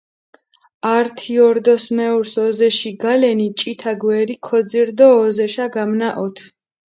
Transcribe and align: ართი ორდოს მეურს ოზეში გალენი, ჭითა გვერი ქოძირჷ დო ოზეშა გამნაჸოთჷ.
ართი 0.91 1.35
ორდოს 1.47 1.85
მეურს 1.99 2.33
ოზეში 2.45 2.91
გალენი, 3.03 3.47
ჭითა 3.59 3.93
გვერი 4.01 4.35
ქოძირჷ 4.47 4.93
დო 4.99 5.07
ოზეშა 5.23 5.65
გამნაჸოთჷ. 5.73 6.45